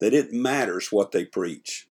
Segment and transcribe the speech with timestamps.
[0.00, 1.88] that it matters what they preach.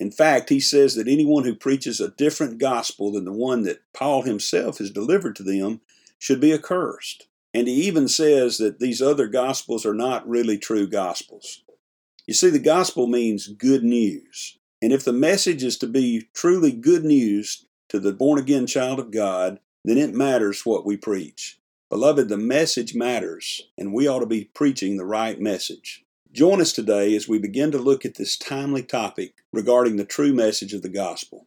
[0.00, 3.82] In fact, he says that anyone who preaches a different gospel than the one that
[3.92, 5.80] Paul himself has delivered to them
[6.18, 7.28] should be accursed.
[7.52, 11.62] And he even says that these other gospels are not really true gospels.
[12.26, 14.58] You see, the gospel means good news.
[14.82, 18.98] And if the message is to be truly good news to the born again child
[18.98, 21.60] of God, then it matters what we preach.
[21.90, 26.03] Beloved, the message matters, and we ought to be preaching the right message.
[26.34, 30.34] Join us today as we begin to look at this timely topic regarding the true
[30.34, 31.46] message of the gospel.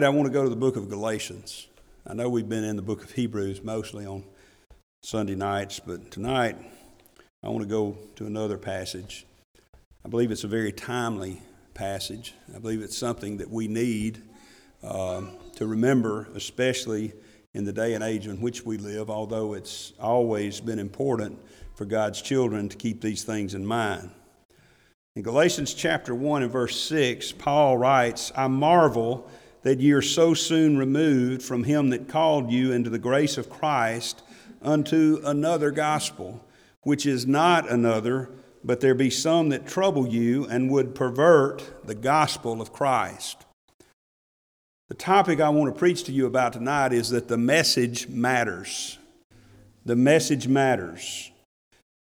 [0.00, 1.66] Tonight, I want to go to the book of Galatians.
[2.06, 4.24] I know we've been in the book of Hebrews mostly on
[5.02, 6.56] Sunday nights, but tonight
[7.42, 9.26] I want to go to another passage.
[10.02, 11.42] I believe it's a very timely
[11.74, 12.32] passage.
[12.56, 14.22] I believe it's something that we need
[14.82, 15.20] uh,
[15.56, 17.12] to remember, especially
[17.52, 21.38] in the day and age in which we live, although it's always been important
[21.74, 24.10] for God's children to keep these things in mind.
[25.14, 29.30] In Galatians chapter 1 and verse 6, Paul writes, I marvel
[29.62, 33.50] that ye are so soon removed from him that called you into the grace of
[33.50, 34.22] Christ
[34.62, 36.44] unto another gospel,
[36.82, 38.30] which is not another,
[38.64, 43.44] but there be some that trouble you and would pervert the gospel of Christ.
[44.88, 48.98] The topic I want to preach to you about tonight is that the message matters.
[49.84, 51.30] The message matters.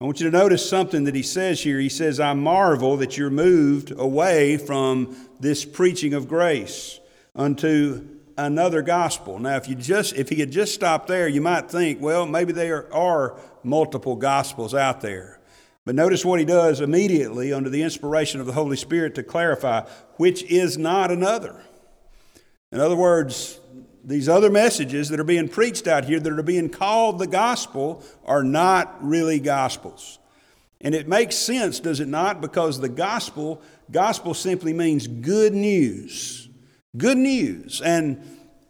[0.00, 1.80] I want you to notice something that he says here.
[1.80, 7.00] He says, I marvel that you're moved away from this preaching of grace
[7.36, 9.38] unto another gospel.
[9.38, 12.52] Now, if you just if he had just stopped there, you might think, well, maybe
[12.52, 15.38] there are multiple gospels out there.
[15.84, 19.82] But notice what he does immediately under the inspiration of the Holy Spirit to clarify
[20.16, 21.62] which is not another.
[22.72, 23.60] In other words,
[24.02, 28.02] these other messages that are being preached out here that are being called the gospel
[28.24, 30.18] are not really gospels.
[30.80, 32.40] And it makes sense, does it not?
[32.40, 36.45] Because the gospel, gospel simply means good news.
[36.96, 37.80] Good news.
[37.80, 38.22] And,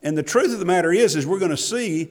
[0.03, 2.11] and the truth of the matter is, is we're going to see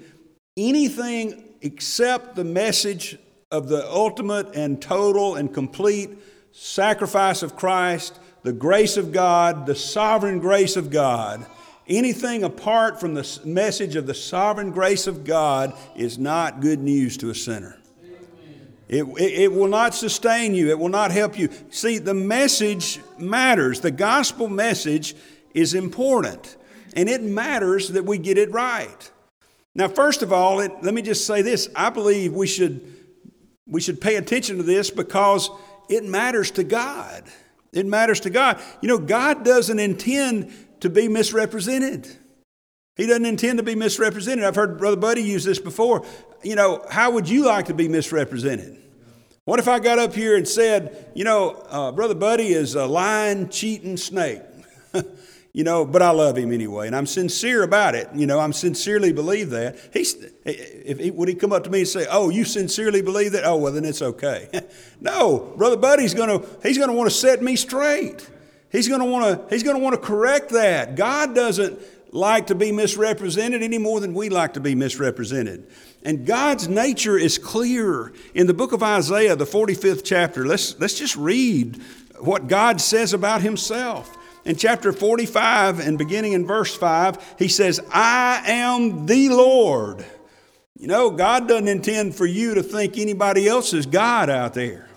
[0.57, 3.17] anything except the message
[3.51, 6.09] of the ultimate and total and complete
[6.51, 11.45] sacrifice of Christ, the grace of God, the sovereign grace of God
[11.87, 17.15] Anything apart from the message of the sovereign grace of God is not good news
[17.17, 17.77] to a sinner.
[18.87, 20.69] It, it, it, will not sustain you.
[20.69, 21.49] It will not help you.
[21.69, 23.81] See, the message matters.
[23.81, 25.15] The gospel message
[25.55, 26.57] is important.
[26.95, 29.11] And it matters that we get it right.
[29.73, 31.69] Now, first of all, it, let me just say this.
[31.75, 32.93] I believe we should,
[33.65, 35.49] we should pay attention to this because
[35.89, 37.23] it matters to God.
[37.73, 38.61] It matters to God.
[38.81, 42.07] You know, God doesn't intend to be misrepresented.
[42.95, 44.45] He doesn't intend to be misrepresented.
[44.45, 46.05] I've heard Brother Buddy use this before.
[46.43, 48.81] You know, how would you like to be misrepresented?
[49.43, 52.85] What if I got up here and said, you know, uh, Brother Buddy is a
[52.85, 54.41] lying, cheating snake?
[55.55, 58.09] you know, but I love him anyway, and I'm sincere about it.
[58.13, 59.77] You know, I'm sincerely believe that.
[59.93, 63.31] He's, if he, would he come up to me and say, "Oh, you sincerely believe
[63.31, 64.49] that?" Oh, well, then it's okay.
[64.99, 68.29] no, brother Buddy's gonna he's gonna want to set me straight.
[68.69, 70.97] He's to want to he's to want to correct that.
[70.97, 71.79] God doesn't
[72.11, 75.71] like to be misrepresented any more than we like to be misrepresented.
[76.03, 78.11] And God's nature is clear.
[78.33, 81.81] In the book of Isaiah, the 45th chapter, let's, let's just read
[82.19, 84.17] what God says about himself.
[84.45, 90.05] In chapter 45 and beginning in verse 5, he says, I am the Lord.
[90.77, 94.87] You know, God doesn't intend for you to think anybody else is God out there.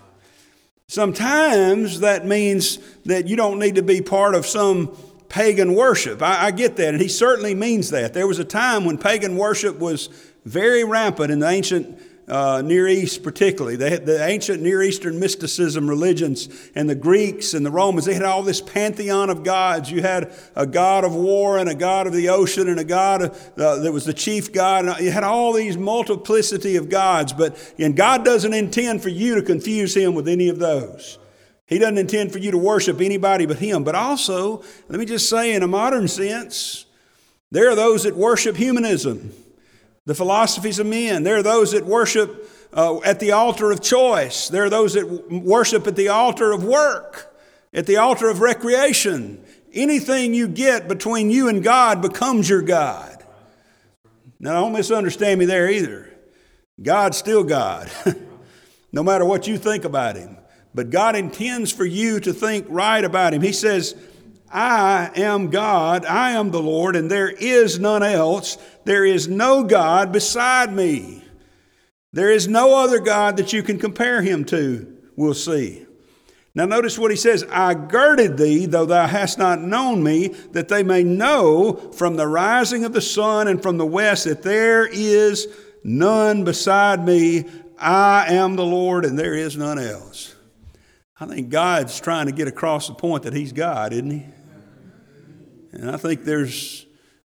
[0.86, 4.94] Sometimes that means that you don't need to be part of some
[5.30, 6.22] pagan worship.
[6.22, 8.14] I, I, get that, and he certainly means that.
[8.14, 10.08] There was a time when pagan worship was
[10.44, 13.76] very rampant in the ancient uh, Near East, particularly.
[13.76, 18.14] They had the ancient Near Eastern mysticism religions and the Greeks and the Romans, they
[18.14, 19.90] had all this pantheon of gods.
[19.90, 23.22] You had a god of war and a god of the ocean and a god
[23.22, 24.86] of, uh, that was the chief god.
[24.86, 29.34] And you had all these multiplicity of gods, but and God doesn't intend for you
[29.36, 31.18] to confuse him with any of those.
[31.66, 33.84] He doesn't intend for you to worship anybody but him.
[33.84, 36.86] But also, let me just say, in a modern sense,
[37.50, 39.32] there are those that worship humanism
[40.08, 41.22] the philosophies of men.
[41.22, 44.48] There are those that worship uh, at the altar of choice.
[44.48, 47.36] There are those that worship at the altar of work,
[47.74, 49.44] at the altar of recreation.
[49.74, 53.22] Anything you get between you and God becomes your God.
[54.40, 56.10] Now, don't misunderstand me there either.
[56.80, 57.90] God's still God,
[58.92, 60.38] no matter what you think about Him.
[60.74, 63.42] But God intends for you to think right about Him.
[63.42, 63.94] He says,
[64.50, 68.56] I am God, I am the Lord, and there is none else.
[68.84, 71.22] There is no God beside me.
[72.12, 75.84] There is no other God that you can compare him to, we'll see.
[76.54, 80.68] Now, notice what he says I girded thee, though thou hast not known me, that
[80.68, 84.86] they may know from the rising of the sun and from the west that there
[84.86, 85.46] is
[85.84, 87.44] none beside me.
[87.78, 90.34] I am the Lord, and there is none else.
[91.20, 94.26] I think God's trying to get across the point that he's God, isn't he?
[95.78, 96.86] And I think there's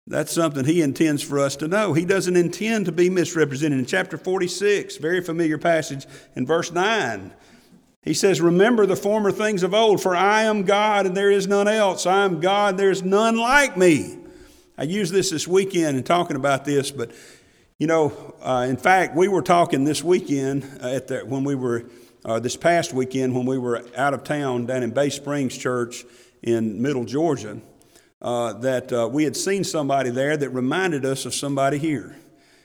[0.07, 1.93] that's something he intends for us to know.
[1.93, 3.79] He doesn't intend to be misrepresented.
[3.79, 7.31] In chapter 46, very familiar passage in verse 9,
[8.03, 11.47] he says, Remember the former things of old, for I am God and there is
[11.47, 12.07] none else.
[12.07, 14.17] I am God, there is none like me.
[14.79, 17.11] I used this this weekend in talking about this, but
[17.79, 21.85] you know, uh, in fact, we were talking this weekend at the, when we were
[22.25, 26.05] uh, this past weekend when we were out of town down in Bay Springs Church
[26.43, 27.61] in Middle Georgia.
[28.21, 32.17] Uh, that uh, we had seen somebody there that reminded us of somebody here.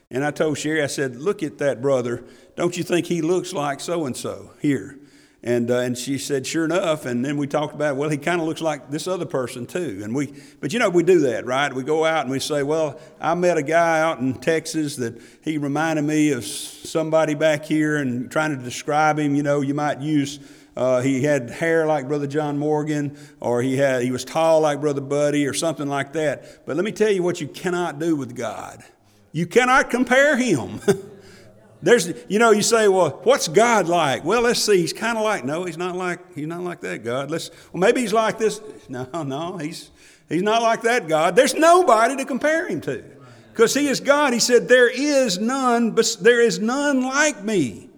[0.10, 2.24] And I told Sherry, I said, Look at that brother.
[2.56, 4.98] Don't you think he looks like so and so here?
[5.46, 7.06] And, uh, and she said, sure enough.
[7.06, 10.00] And then we talked about, well, he kind of looks like this other person too.
[10.02, 11.72] And we, but you know, we do that, right?
[11.74, 15.22] We go out and we say, well, I met a guy out in Texas that
[15.42, 19.74] he reminded me of somebody back here and trying to describe him, you know, you
[19.74, 20.40] might use,
[20.76, 24.82] uh, he had hair like Brother John Morgan, or he, had, he was tall like
[24.82, 26.66] Brother Buddy, or something like that.
[26.66, 28.84] But let me tell you what you cannot do with God.
[29.32, 30.80] You cannot compare him.
[31.84, 34.24] There's, you know, you say, well, what's God like?
[34.24, 34.78] Well, let's see.
[34.78, 37.30] He's kind of like, no, he's not like, he's not like that God.
[37.30, 38.62] Let's, well, maybe he's like this.
[38.88, 39.92] No, no, he's,
[40.30, 41.36] he's not like that God.
[41.36, 43.04] There's nobody to compare him to,
[43.52, 44.32] because he is God.
[44.32, 47.90] He said, there is none, but there is none like me.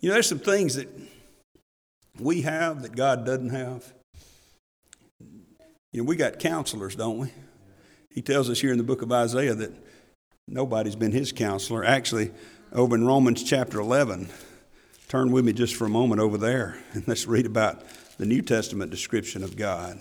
[0.00, 0.88] You know, there's some things that
[2.20, 3.92] we have that God doesn't have.
[5.92, 7.32] You know, we got counselors, don't we?
[8.10, 9.72] He tells us here in the book of Isaiah that
[10.52, 11.84] Nobody's been his counselor.
[11.84, 12.32] Actually,
[12.72, 14.28] over in Romans chapter 11,
[15.06, 17.84] turn with me just for a moment over there and let's read about
[18.18, 20.00] the New Testament description of God.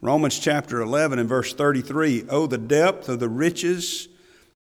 [0.00, 4.06] Romans chapter 11 and verse 33 Oh, the depth of the riches,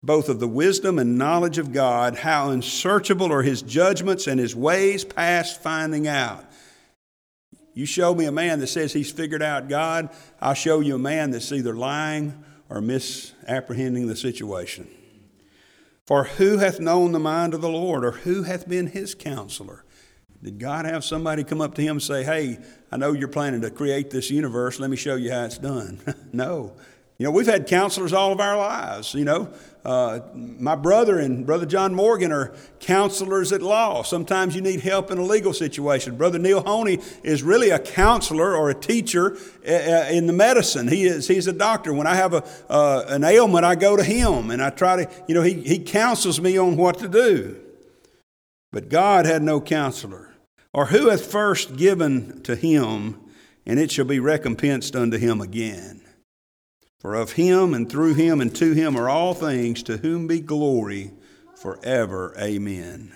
[0.02, 4.56] both of the wisdom and knowledge of God, how unsearchable are his judgments and his
[4.56, 6.46] ways past finding out.
[7.74, 10.10] You show me a man that says he's figured out God,
[10.42, 14.88] I'll show you a man that's either lying or misapprehending the situation.
[16.06, 19.86] For who hath known the mind of the Lord, or who hath been his counselor?
[20.44, 22.58] Did God have somebody come up to him and say, Hey,
[22.92, 24.80] I know you're planning to create this universe.
[24.80, 26.00] Let me show you how it's done?
[26.34, 26.74] no.
[27.22, 29.14] You know, we've had counselors all of our lives.
[29.14, 29.54] You know,
[29.86, 34.02] uh, my brother and Brother John Morgan are counselors at law.
[34.02, 36.18] Sometimes you need help in a legal situation.
[36.18, 39.38] Brother Neil Honey is really a counselor or a teacher
[39.68, 40.88] uh, uh, in the medicine.
[40.88, 41.94] He is, he's a doctor.
[41.94, 45.12] When I have a, uh, an ailment, I go to him and I try to,
[45.28, 47.56] you know, he, he counsels me on what to do.
[48.72, 50.34] But God had no counselor.
[50.74, 53.20] Or who hath first given to him,
[53.64, 56.01] and it shall be recompensed unto him again?
[57.02, 60.40] For of him and through him and to him are all things, to whom be
[60.40, 61.12] glory
[61.56, 62.36] forever.
[62.40, 63.12] Amen.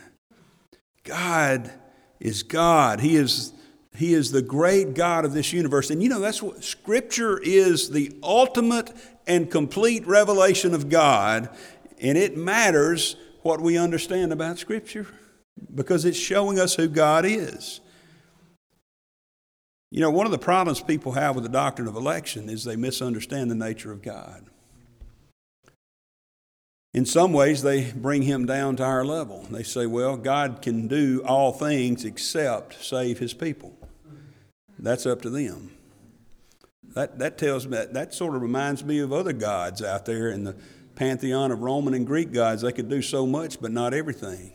[1.04, 1.72] God
[2.20, 3.00] is God.
[3.00, 3.54] He is,
[3.96, 5.92] he is the great God of this universe.
[5.92, 8.92] And you know, that's what Scripture is the ultimate
[9.28, 11.56] and complete revelation of God.
[12.02, 15.06] And it matters what we understand about Scripture
[15.76, 17.82] because it's showing us who God is.
[19.96, 22.76] You know, one of the problems people have with the doctrine of election is they
[22.76, 24.46] misunderstand the nature of God.
[26.94, 29.48] In some ways, they bring him down to our level.
[29.50, 33.74] They say, well, God can do all things except save his people.
[34.78, 35.72] That's up to them.
[36.94, 40.28] That, that tells me, that, that sort of reminds me of other gods out there
[40.28, 40.58] in the
[40.96, 42.64] pantheon of Roman and Greek gods.
[42.64, 44.52] They could do so much, but not everything.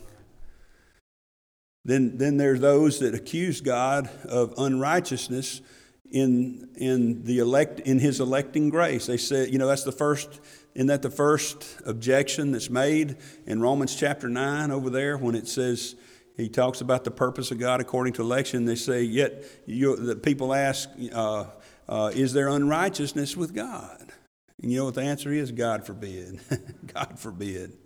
[1.84, 5.62] Then, then there's those that accuse God of unrighteousness
[6.10, 9.06] in, in, the elect, in his electing grace.
[9.06, 10.40] They said, you know, that's the first,
[10.74, 15.48] isn't that the first objection that's made in Romans chapter 9 over there when it
[15.48, 15.94] says,
[16.36, 18.64] he talks about the purpose of God according to election.
[18.64, 21.46] They say, yet you, the people ask, uh,
[21.88, 24.12] uh, is there unrighteousness with God?
[24.62, 25.52] And you know what the answer is?
[25.52, 26.40] God forbid.
[26.94, 27.76] God forbid.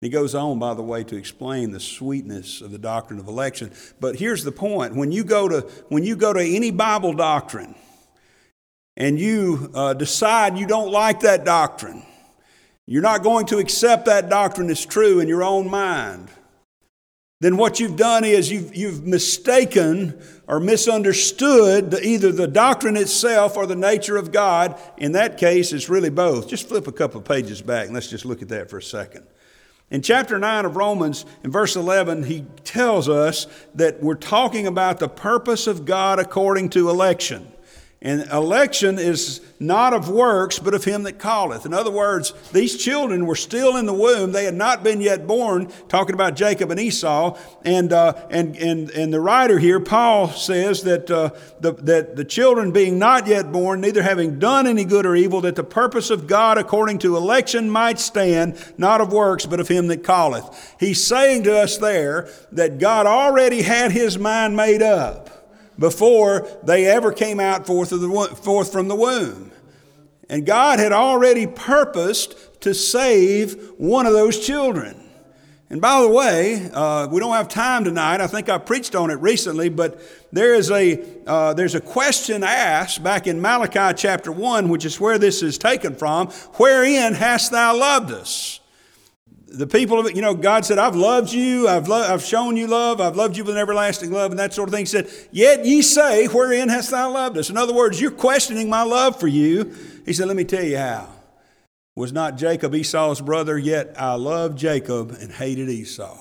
[0.00, 3.72] He goes on, by the way, to explain the sweetness of the doctrine of election.
[3.98, 7.74] But here's the point when you go to, when you go to any Bible doctrine
[8.96, 12.04] and you uh, decide you don't like that doctrine,
[12.86, 16.30] you're not going to accept that doctrine as true in your own mind,
[17.40, 23.56] then what you've done is you've, you've mistaken or misunderstood the, either the doctrine itself
[23.56, 24.80] or the nature of God.
[24.96, 26.48] In that case, it's really both.
[26.48, 28.82] Just flip a couple of pages back and let's just look at that for a
[28.82, 29.24] second.
[29.90, 34.98] In chapter 9 of Romans, in verse 11, he tells us that we're talking about
[34.98, 37.50] the purpose of God according to election.
[38.00, 41.66] And election is not of works, but of him that calleth.
[41.66, 44.30] In other words, these children were still in the womb.
[44.30, 47.36] They had not been yet born, talking about Jacob and Esau.
[47.64, 52.24] And, uh, and, and, and the writer here, Paul, says that, uh, the, that the
[52.24, 56.10] children being not yet born, neither having done any good or evil, that the purpose
[56.10, 60.76] of God according to election might stand, not of works, but of him that calleth.
[60.78, 65.37] He's saying to us there that God already had his mind made up
[65.78, 69.52] before they ever came out forth, of the, forth from the womb.
[70.28, 75.08] And God had already purposed to save one of those children.
[75.70, 78.22] And by the way, uh, we don't have time tonight.
[78.22, 80.00] I think I preached on it recently, but
[80.32, 84.98] there is a uh, there's a question asked back in Malachi chapter one, which is
[84.98, 86.28] where this is taken from.
[86.54, 88.57] Wherein hast thou loved us?
[89.50, 91.68] The people of you know, God said, "I've loved you.
[91.68, 93.00] I've lo- I've shown you love.
[93.00, 94.82] I've loved you with an everlasting love," and that sort of thing.
[94.82, 98.68] He said, "Yet ye say, Wherein hast thou loved us?" In other words, you're questioning
[98.68, 99.74] my love for you.
[100.04, 101.08] He said, "Let me tell you how."
[101.96, 106.16] Was not Jacob Esau's brother, yet I loved Jacob and hated Esau.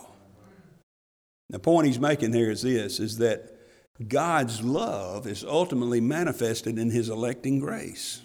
[1.49, 3.55] The point he's making here is this is that
[4.07, 8.21] God's love is ultimately manifested in his electing grace.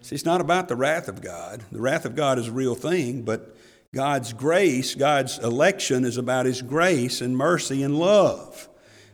[0.00, 1.64] See, it's not about the wrath of God.
[1.72, 3.55] The wrath of God is a real thing, but
[3.94, 8.68] God's grace, God's election is about his grace and mercy and love.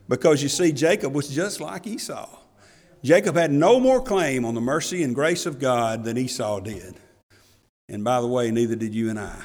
[0.09, 2.29] Because you see, Jacob was just like Esau.
[3.03, 6.95] Jacob had no more claim on the mercy and grace of God than Esau did.
[7.89, 9.41] And by the way, neither did you and I.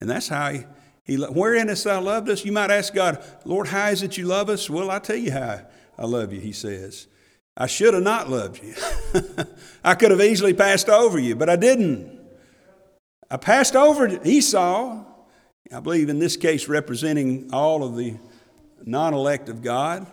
[0.00, 0.64] And that's how he,
[1.04, 2.44] he wherein hast thou loved us?
[2.44, 4.68] You might ask God, Lord, how is it you love us?
[4.68, 5.62] Well, I tell you how
[5.98, 7.06] I love you, he says.
[7.56, 8.74] I should have not loved you.
[9.84, 12.19] I could have easily passed over you, but I didn't.
[13.30, 15.04] I passed over Esau,
[15.72, 18.16] I believe in this case representing all of the
[18.84, 20.06] non elect of God,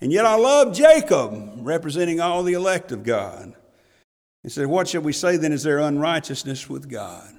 [0.00, 3.54] and yet I love Jacob, representing all the elect of God.
[4.42, 7.34] He said, What shall we say then is there unrighteousness with God?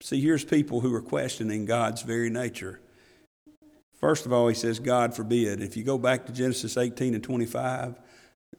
[0.00, 2.80] See, here's people who are questioning God's very nature.
[4.00, 5.62] First of all, he says, God forbid.
[5.62, 7.98] If you go back to Genesis 18 and 25,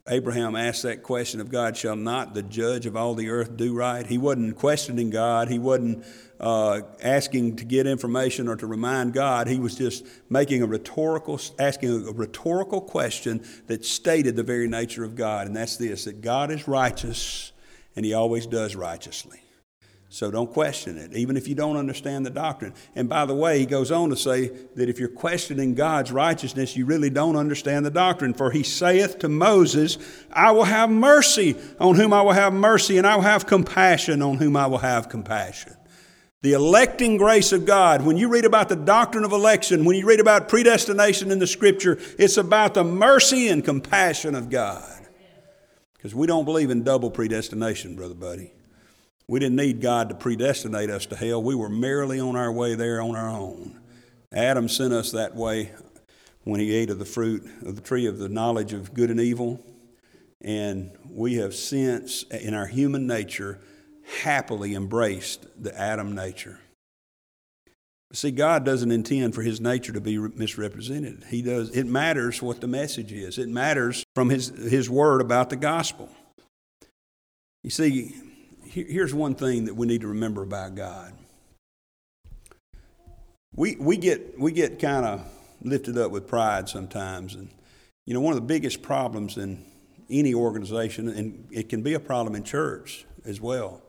[0.07, 3.73] Abraham asked that question of God, Shall not the judge of all the earth do
[3.73, 4.05] right?
[4.05, 5.49] He wasn't questioning God.
[5.49, 6.05] He wasn't
[6.39, 9.47] uh, asking to get information or to remind God.
[9.47, 15.03] He was just making a rhetorical, asking a rhetorical question that stated the very nature
[15.03, 15.47] of God.
[15.47, 17.51] And that's this that God is righteous
[17.95, 19.41] and He always does righteously.
[20.09, 22.73] So don't question it, even if you don't understand the doctrine.
[22.95, 26.77] And by the way, he goes on to say that if you're questioning God's righteousness,
[26.77, 28.33] you really don't understand the doctrine.
[28.33, 29.97] For he saith to Moses,
[30.31, 34.21] I will have mercy on whom I will have mercy, and I will have compassion
[34.21, 35.75] on whom I will have compassion.
[36.41, 40.05] The electing grace of God, when you read about the doctrine of election, when you
[40.05, 45.05] read about predestination in the scripture, it's about the mercy and compassion of God.
[45.95, 48.53] Because we don't believe in double predestination, Brother Buddy.
[49.29, 51.43] We didn't need God to predestinate us to hell.
[51.43, 53.79] We were merely on our way there on our own.
[54.33, 55.71] Adam sent us that way
[56.43, 59.19] when he ate of the fruit of the tree of the knowledge of good and
[59.19, 59.59] evil.
[60.41, 63.59] And we have since, in our human nature,
[64.21, 66.59] happily embraced the Adam nature.
[68.13, 71.25] See, God doesn't intend for his nature to be misrepresented.
[71.29, 71.71] He does.
[71.71, 73.37] It matters what the message is.
[73.37, 76.09] It matters from his, his word about the gospel.
[77.63, 78.15] You see,
[78.69, 81.13] here's one thing that we need to remember about God.
[83.55, 85.25] We, we get, we get kind of
[85.61, 87.35] lifted up with pride sometimes.
[87.35, 87.49] And,
[88.05, 89.65] you know, one of the biggest problems in
[90.09, 93.81] any organization, and it can be a problem in church as well,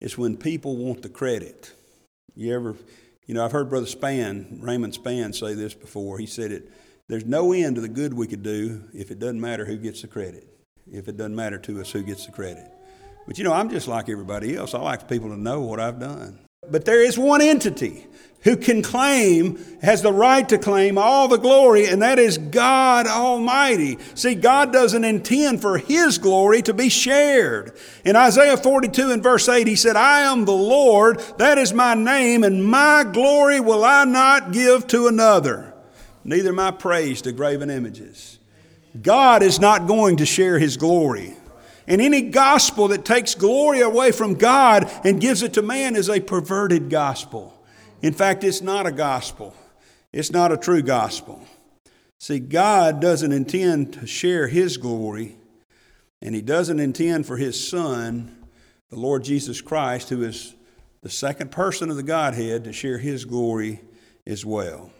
[0.00, 1.72] is when people want the credit.
[2.34, 2.74] You ever,
[3.26, 6.18] you know, I've heard Brother Span, Raymond Span, say this before.
[6.18, 6.70] He said it,
[7.08, 10.02] there's no end to the good we could do if it doesn't matter who gets
[10.02, 10.48] the credit,
[10.90, 12.70] if it doesn't matter to us who gets the credit.
[13.26, 14.74] But you know, I'm just like everybody else.
[14.74, 16.38] I like people to know what I've done.
[16.70, 18.06] But there is one entity
[18.44, 23.06] who can claim, has the right to claim all the glory, and that is God
[23.06, 23.98] Almighty.
[24.14, 27.74] See, God doesn't intend for His glory to be shared.
[28.04, 31.94] In Isaiah 42 and verse 8, He said, I am the Lord, that is my
[31.94, 35.72] name, and my glory will I not give to another,
[36.22, 38.38] neither my praise to graven images.
[39.00, 41.34] God is not going to share His glory.
[41.86, 46.08] And any gospel that takes glory away from God and gives it to man is
[46.08, 47.52] a perverted gospel.
[48.00, 49.54] In fact, it's not a gospel,
[50.12, 51.44] it's not a true gospel.
[52.18, 55.36] See, God doesn't intend to share His glory,
[56.22, 58.46] and He doesn't intend for His Son,
[58.88, 60.54] the Lord Jesus Christ, who is
[61.02, 63.80] the second person of the Godhead, to share His glory
[64.26, 64.90] as well.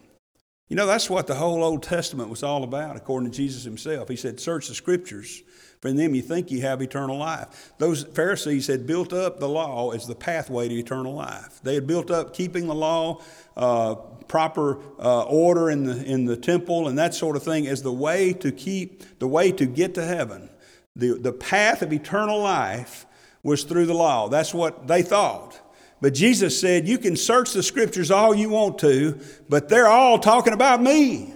[0.69, 4.09] You know, that's what the whole Old Testament was all about, according to Jesus Himself.
[4.09, 5.43] He said, Search the Scriptures
[5.85, 7.75] for in them you think you have eternal life.
[7.77, 11.61] Those Pharisees had built up the law as the pathway to eternal life.
[11.63, 13.21] They had built up keeping the law,
[13.55, 13.97] uh,
[14.27, 17.93] proper uh, order in the, in the temple, and that sort of thing as the
[17.93, 20.49] way to keep, the way to get to heaven.
[20.97, 23.05] The, the path of eternal life
[23.43, 24.31] was through the law.
[24.31, 25.61] That's what they thought.
[26.05, 30.19] But Jesus said, You can search the scriptures all you want to, but they're all
[30.19, 31.33] talking about me.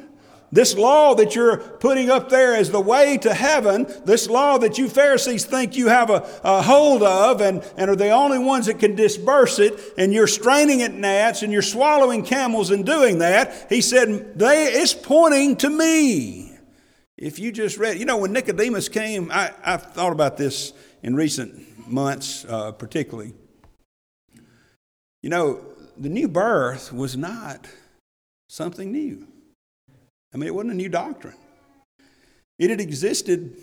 [0.52, 4.76] This law that you're putting up there as the way to heaven, this law that
[4.76, 8.66] you Pharisees think you have a, a, hold of and, and are the only ones
[8.66, 13.20] that can disperse it, and you're straining at gnats and you're swallowing camels in doing
[13.20, 16.59] that, he said, they, it's pointing to me.
[17.16, 21.16] If you just read, you know, when Nicodemus came, I, I've thought about this in
[21.16, 23.33] recent months, uh, particularly.
[25.22, 25.61] You know,
[25.96, 27.66] the new birth was not
[28.48, 29.26] something new.
[30.33, 31.37] I mean, it wasn't a new doctrine.
[32.59, 33.57] It had existed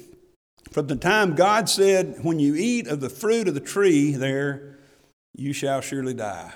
[0.71, 4.77] from the time God said, When you eat of the fruit of the tree there,
[5.35, 6.51] you shall surely die.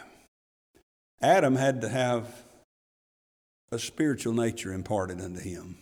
[1.21, 2.43] Adam had to have
[3.71, 5.77] a spiritual nature imparted unto him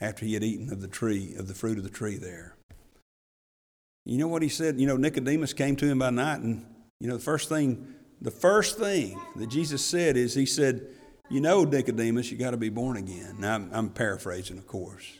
[0.00, 2.54] after he had eaten of the tree, of the fruit of the tree there.
[4.04, 4.78] You know what he said?
[4.78, 6.64] You know, Nicodemus came to him by night, and,
[7.00, 10.86] you know, the first thing, the first thing that Jesus said is, He said,
[11.30, 13.36] you know, Nicodemus, you got to be born again.
[13.38, 15.18] Now, I'm, I'm, paraphrasing, of course.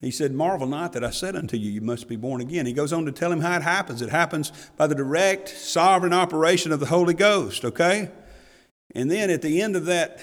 [0.00, 2.64] He said, Marvel not that I said unto you, you must be born again.
[2.64, 4.00] He goes on to tell him how it happens.
[4.00, 8.10] It happens by the direct, sovereign operation of the Holy Ghost, okay?
[8.94, 10.18] And then at the end of that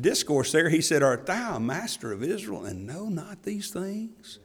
[0.00, 4.40] discourse there, he said, Art thou a master of Israel and know not these things?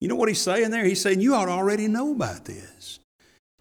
[0.00, 0.84] You know what he's saying there?
[0.84, 3.00] He's saying, You ought to already know about this.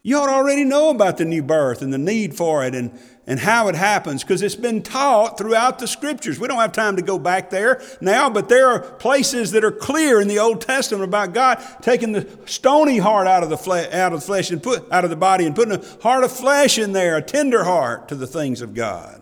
[0.06, 3.00] You ought to already know about the new birth and the need for it and,
[3.26, 6.38] and how it happens because it's been taught throughout the scriptures.
[6.38, 9.72] We don't have time to go back there now, but there are places that are
[9.72, 13.89] clear in the Old Testament about God taking the stony heart out of the, fle-
[13.94, 16.34] out of the flesh and put out of the body and putting a heart of
[16.34, 19.22] flesh in there, a tender heart to the things of God.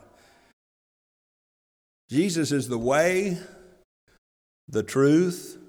[2.09, 3.37] Jesus is the way,
[4.67, 5.59] the truth,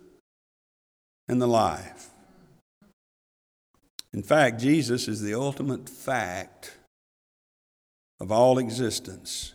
[1.29, 2.02] and the life.
[4.13, 6.77] In fact, Jesus is the ultimate fact
[8.21, 9.55] of all existence.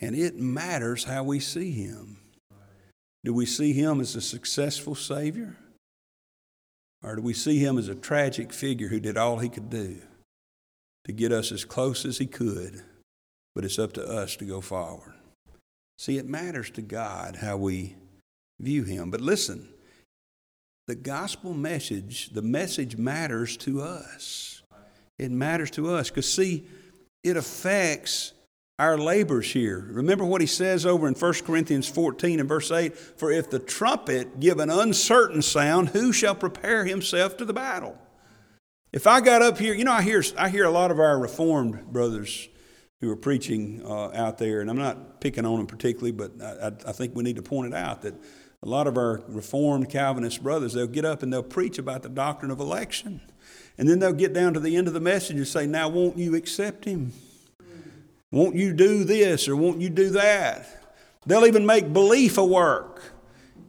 [0.00, 2.18] And it matters how we see him.
[3.24, 5.56] Do we see him as a successful Savior?
[7.02, 9.98] Or do we see him as a tragic figure who did all he could do
[11.04, 12.82] to get us as close as he could?
[13.54, 15.14] But it's up to us to go forward.
[15.98, 17.96] See, it matters to God how we
[18.58, 19.10] view him.
[19.10, 19.68] But listen,
[20.92, 24.62] the gospel message, the message matters to us.
[25.18, 26.66] It matters to us because, see,
[27.24, 28.34] it affects
[28.78, 29.86] our labors here.
[29.88, 33.58] Remember what he says over in 1 Corinthians 14 and verse 8 For if the
[33.58, 37.96] trumpet give an uncertain sound, who shall prepare himself to the battle?
[38.92, 41.18] If I got up here, you know, I hear, I hear a lot of our
[41.18, 42.50] Reformed brothers
[43.00, 46.90] who are preaching uh, out there, and I'm not picking on them particularly, but I,
[46.90, 48.12] I think we need to point it out that
[48.62, 52.08] a lot of our Reformed Calvinist brothers, they'll get up and they'll preach about the
[52.08, 53.20] doctrine of election.
[53.76, 56.16] And then they'll get down to the end of the message and say, Now, won't
[56.16, 57.12] you accept him?
[58.30, 60.66] Won't you do this or won't you do that?
[61.26, 63.02] They'll even make belief a work.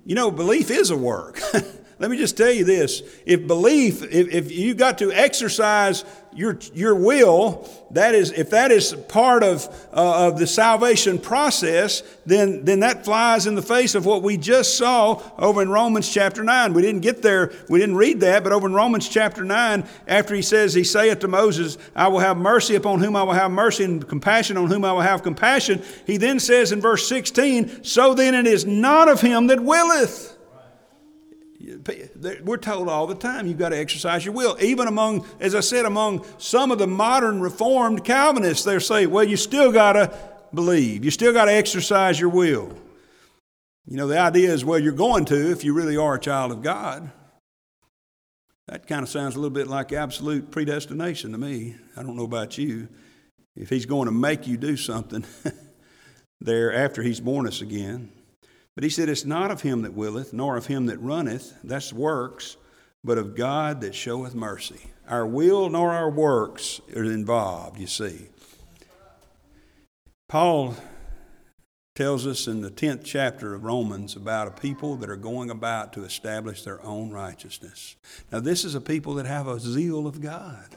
[0.06, 1.40] You know, belief is a work.
[2.00, 3.02] Let me just tell you this.
[3.26, 6.04] If belief, if, if you got to exercise
[6.36, 12.02] your, your will, that is, if that is part of, uh, of the salvation process,
[12.26, 16.12] then, then that flies in the face of what we just saw over in Romans
[16.12, 16.74] chapter 9.
[16.74, 20.34] We didn't get there, we didn't read that, but over in Romans chapter 9, after
[20.34, 23.52] he says, He saith to Moses, I will have mercy upon whom I will have
[23.52, 27.84] mercy, and compassion on whom I will have compassion, he then says in verse 16,
[27.84, 30.33] So then it is not of him that willeth
[32.44, 34.58] we're told all the time you've got to exercise your will.
[34.60, 39.24] Even among, as I said, among some of the modern Reformed Calvinists, they're saying, well,
[39.24, 40.14] you still got to
[40.54, 41.06] believe.
[41.06, 42.78] You still got to exercise your will.
[43.86, 46.52] You know, the idea is, well, you're going to if you really are a child
[46.52, 47.12] of God.
[48.68, 51.76] That kind of sounds a little bit like absolute predestination to me.
[51.98, 52.88] I don't know about you.
[53.56, 55.26] If He's going to make you do something
[56.42, 58.12] there after He's born us again.
[58.76, 61.94] But he said, It's not of him that willeth, nor of him that runneth, that's
[61.94, 62.58] works,
[63.04, 64.92] but of God that showeth mercy.
[65.08, 68.30] Our will nor our works are involved, you see.
[70.30, 70.76] Paul
[71.96, 75.94] tells us in the 10th chapter of Romans about a people that are going about
[75.94, 77.96] to establish their own righteousness.
[78.32, 80.76] Now, this is a people that have a zeal of God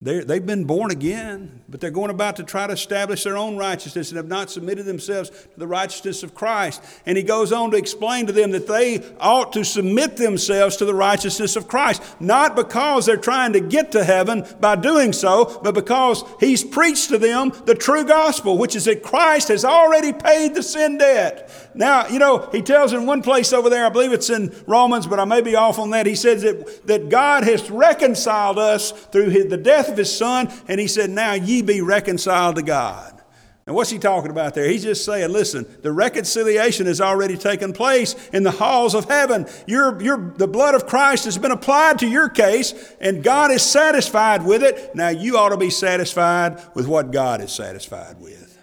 [0.00, 3.56] they they've been born again, but they're going about to try to establish their own
[3.56, 6.80] righteousness and have not submitted themselves to the righteousness of Christ.
[7.04, 10.84] And he goes on to explain to them that they ought to submit themselves to
[10.84, 15.60] the righteousness of Christ, not because they're trying to get to heaven by doing so,
[15.64, 20.12] but because he's preached to them the true gospel, which is that Christ has already
[20.12, 21.50] paid the sin debt.
[21.74, 25.08] Now, you know, he tells in one place over there, I believe it's in Romans,
[25.08, 28.92] but I may be off on that, he says that, that God has reconciled us
[28.92, 32.56] through his, the death death of his son, and he said, Now ye be reconciled
[32.56, 33.14] to God.
[33.66, 34.66] And what's he talking about there?
[34.66, 39.46] He's just saying, listen, the reconciliation has already taken place in the halls of heaven.
[39.66, 43.60] Your, your, the blood of Christ has been applied to your case, and God is
[43.62, 44.94] satisfied with it.
[44.94, 48.58] Now you ought to be satisfied with what God is satisfied with.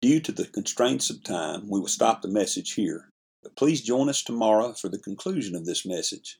[0.00, 3.10] Due to the constraints of time, we will stop the message here.
[3.42, 6.39] But please join us tomorrow for the conclusion of this message.